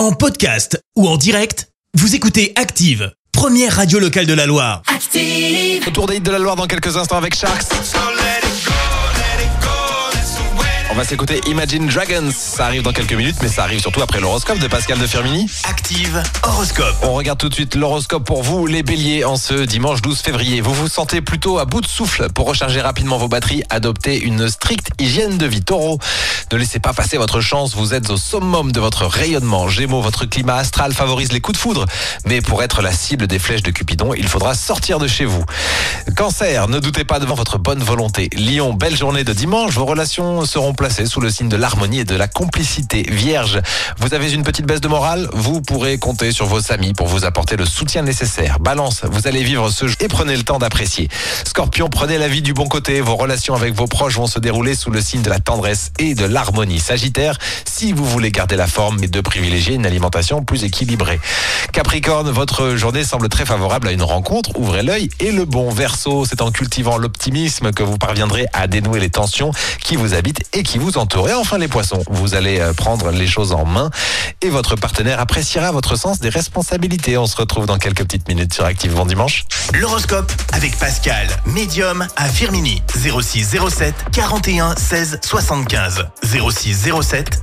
En 0.00 0.12
podcast 0.12 0.82
ou 0.96 1.06
en 1.06 1.18
direct, 1.18 1.68
vous 1.92 2.14
écoutez 2.14 2.54
Active, 2.56 3.12
première 3.32 3.76
radio 3.76 3.98
locale 3.98 4.24
de 4.24 4.32
la 4.32 4.46
Loire. 4.46 4.80
Active. 4.86 5.86
Autour 5.86 6.06
des 6.06 6.16
hits 6.16 6.20
de 6.22 6.30
la 6.30 6.38
Loire 6.38 6.56
dans 6.56 6.66
quelques 6.66 6.96
instants 6.96 7.18
avec 7.18 7.34
Sharks. 7.34 7.66
On 10.92 10.94
va 10.94 11.04
s'écouter 11.04 11.40
Imagine 11.46 11.86
Dragons. 11.86 12.30
Ça 12.32 12.66
arrive 12.66 12.82
dans 12.82 12.92
quelques 12.92 13.12
minutes, 13.12 13.36
mais 13.42 13.48
ça 13.48 13.62
arrive 13.62 13.78
surtout 13.78 14.02
après 14.02 14.18
l'horoscope 14.18 14.58
de 14.58 14.66
Pascal 14.66 14.98
de 14.98 15.06
Firmini. 15.06 15.48
Active 15.62 16.20
horoscope. 16.42 16.96
On 17.02 17.12
regarde 17.12 17.38
tout 17.38 17.48
de 17.48 17.54
suite 17.54 17.76
l'horoscope 17.76 18.24
pour 18.24 18.42
vous, 18.42 18.66
les 18.66 18.82
béliers, 18.82 19.24
en 19.24 19.36
ce 19.36 19.54
dimanche 19.54 20.02
12 20.02 20.18
février. 20.18 20.60
Vous 20.60 20.74
vous 20.74 20.88
sentez 20.88 21.20
plutôt 21.20 21.58
à 21.58 21.64
bout 21.64 21.80
de 21.80 21.86
souffle. 21.86 22.26
Pour 22.34 22.48
recharger 22.48 22.80
rapidement 22.80 23.18
vos 23.18 23.28
batteries, 23.28 23.62
adoptez 23.70 24.18
une 24.18 24.48
stricte 24.48 24.90
hygiène 24.98 25.38
de 25.38 25.46
vie. 25.46 25.62
Taureau, 25.62 26.00
ne 26.50 26.58
laissez 26.58 26.80
pas 26.80 26.92
passer 26.92 27.18
votre 27.18 27.40
chance. 27.40 27.76
Vous 27.76 27.94
êtes 27.94 28.10
au 28.10 28.16
summum 28.16 28.72
de 28.72 28.80
votre 28.80 29.06
rayonnement. 29.06 29.68
Gémeaux, 29.68 30.00
votre 30.00 30.24
climat 30.24 30.56
astral 30.56 30.92
favorise 30.92 31.30
les 31.30 31.40
coups 31.40 31.56
de 31.56 31.62
foudre. 31.62 31.86
Mais 32.26 32.40
pour 32.40 32.64
être 32.64 32.82
la 32.82 32.90
cible 32.90 33.28
des 33.28 33.38
flèches 33.38 33.62
de 33.62 33.70
Cupidon, 33.70 34.12
il 34.12 34.26
faudra 34.26 34.54
sortir 34.54 34.98
de 34.98 35.06
chez 35.06 35.24
vous. 35.24 35.44
Cancer, 36.16 36.66
ne 36.66 36.80
doutez 36.80 37.04
pas 37.04 37.20
devant 37.20 37.36
votre 37.36 37.58
bonne 37.58 37.82
volonté. 37.84 38.28
Lion, 38.36 38.74
belle 38.74 38.96
journée 38.96 39.22
de 39.22 39.32
dimanche. 39.32 39.74
Vos 39.74 39.86
relations 39.86 40.44
seront 40.44 40.74
sous 40.88 41.20
le 41.20 41.28
signe 41.28 41.48
de 41.50 41.56
l'harmonie 41.56 42.00
et 42.00 42.04
de 42.04 42.14
la 42.14 42.26
complicité. 42.26 43.02
Vierge, 43.02 43.60
vous 43.98 44.14
avez 44.14 44.32
une 44.32 44.42
petite 44.42 44.64
baisse 44.64 44.80
de 44.80 44.88
morale? 44.88 45.28
Vous 45.34 45.60
pourrez 45.60 45.98
compter 45.98 46.32
sur 46.32 46.46
vos 46.46 46.72
amis 46.72 46.94
pour 46.94 47.06
vous 47.06 47.26
apporter 47.26 47.56
le 47.56 47.66
soutien 47.66 48.00
nécessaire. 48.00 48.58
Balance, 48.60 49.02
vous 49.04 49.28
allez 49.28 49.42
vivre 49.42 49.68
ce 49.68 49.88
jeu 49.88 49.96
et 50.00 50.08
prenez 50.08 50.34
le 50.34 50.42
temps 50.42 50.58
d'apprécier. 50.58 51.08
Scorpion, 51.44 51.90
prenez 51.90 52.16
la 52.16 52.28
vie 52.28 52.40
du 52.40 52.54
bon 52.54 52.66
côté. 52.66 53.02
Vos 53.02 53.16
relations 53.16 53.54
avec 53.54 53.74
vos 53.74 53.86
proches 53.86 54.16
vont 54.16 54.26
se 54.26 54.38
dérouler 54.38 54.74
sous 54.74 54.90
le 54.90 55.02
signe 55.02 55.20
de 55.20 55.28
la 55.28 55.38
tendresse 55.38 55.92
et 55.98 56.14
de 56.14 56.24
l'harmonie. 56.24 56.80
Sagittaire, 56.80 57.36
si 57.80 57.94
vous 57.94 58.04
voulez 58.04 58.30
garder 58.30 58.56
la 58.56 58.66
forme 58.66 59.02
et 59.02 59.08
de 59.08 59.22
privilégier 59.22 59.74
une 59.74 59.86
alimentation 59.86 60.44
plus 60.44 60.64
équilibrée. 60.64 61.18
Capricorne, 61.72 62.28
votre 62.28 62.76
journée 62.76 63.04
semble 63.04 63.30
très 63.30 63.46
favorable 63.46 63.88
à 63.88 63.92
une 63.92 64.02
rencontre. 64.02 64.50
Ouvrez 64.58 64.82
l'œil 64.82 65.08
et 65.18 65.32
le 65.32 65.46
bon 65.46 65.70
verso. 65.70 66.26
C'est 66.26 66.42
en 66.42 66.50
cultivant 66.50 66.98
l'optimisme 66.98 67.72
que 67.72 67.82
vous 67.82 67.96
parviendrez 67.96 68.44
à 68.52 68.66
dénouer 68.66 69.00
les 69.00 69.08
tensions 69.08 69.52
qui 69.82 69.96
vous 69.96 70.12
habitent 70.12 70.42
et 70.52 70.62
qui 70.62 70.76
vous 70.76 70.98
entourent. 70.98 71.30
Et 71.30 71.32
enfin 71.32 71.56
les 71.56 71.68
poissons, 71.68 72.02
vous 72.10 72.34
allez 72.34 72.60
euh, 72.60 72.74
prendre 72.74 73.12
les 73.12 73.26
choses 73.26 73.52
en 73.52 73.64
main 73.64 73.88
et 74.42 74.50
votre 74.50 74.76
partenaire 74.76 75.18
appréciera 75.18 75.72
votre 75.72 75.96
sens 75.96 76.18
des 76.18 76.28
responsabilités. 76.28 77.16
On 77.16 77.26
se 77.26 77.36
retrouve 77.36 77.64
dans 77.64 77.78
quelques 77.78 78.02
petites 78.02 78.28
minutes 78.28 78.52
sur 78.52 78.66
Active 78.66 78.92
Bon 78.92 79.06
Dimanche. 79.06 79.46
L'horoscope 79.72 80.30
avec 80.52 80.78
Pascal, 80.78 81.28
médium 81.46 82.06
à 82.16 82.28
Firmini. 82.28 82.82
06 82.94 83.56
07 83.70 83.94
41 84.12 84.76
16 84.76 85.20
75. 85.22 86.08
06 86.22 86.90
07 87.00 87.42